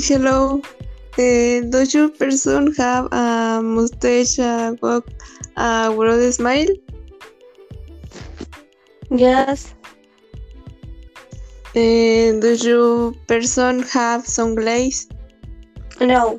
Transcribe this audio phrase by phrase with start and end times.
[0.00, 0.62] Hello.
[1.18, 5.08] Uh, does your person have a mustache, a walk,
[5.56, 6.68] a broad smile?
[9.10, 9.74] Yes.
[11.74, 15.08] Uh, does your person have sunglasses?
[16.00, 16.38] No.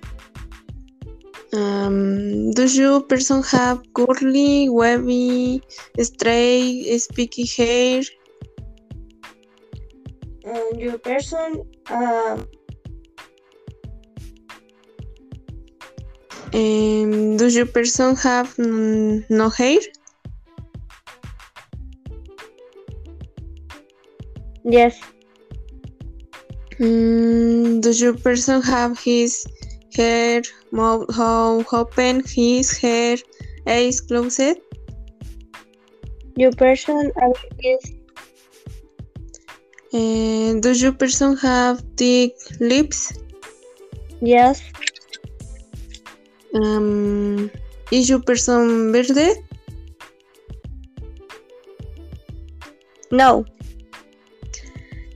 [1.52, 5.62] Um, does your person have curly, wavy,
[6.00, 8.04] straight, spiky hair?
[10.46, 12.48] And your person um
[16.54, 19.80] Um, does your person have no hair?
[24.64, 25.00] yes.
[26.80, 29.46] Mm, does your person have his
[29.96, 33.18] hair mouth how open, his hair
[33.68, 34.58] eyes closed?
[36.36, 37.94] Your person um, is
[39.92, 43.12] Uh, does your person have thick lips?
[44.22, 44.62] yes.
[46.54, 47.52] Um,
[47.92, 49.38] is your person bearded?
[53.12, 53.46] No.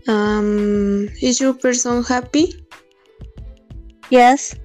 [0.08, 2.54] Um, is your person happy?
[4.09, 4.56] Yes.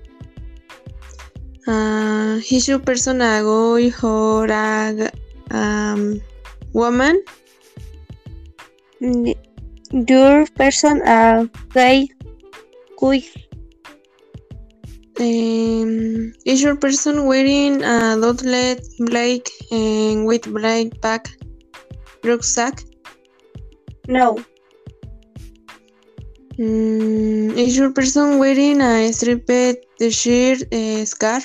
[1.66, 5.18] Uh, is your person a guy or a g-
[5.50, 6.20] um,
[6.72, 7.22] woman?
[9.92, 12.08] Your person a gay
[13.00, 13.47] guy.
[15.20, 21.28] Um, is your person wearing a dotlet black and with black back
[22.22, 22.84] rucksack?
[24.06, 24.38] No.
[26.56, 31.44] Mm, is your person wearing a striped shirt uh, scarf?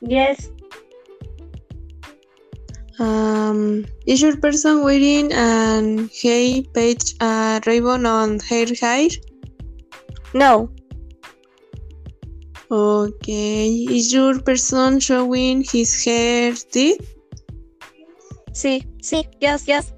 [0.00, 0.48] Yes.
[2.98, 9.10] Um, is your person wearing an hay patch a ribbon on her hair?
[10.32, 10.70] No.
[12.72, 13.84] Okay.
[13.84, 17.04] Is your person showing his hair teeth?
[18.52, 19.92] Sí, sí, yes, yes.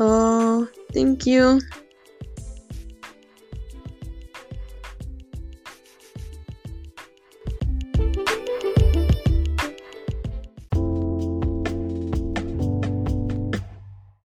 [0.00, 1.60] Oh, thank you.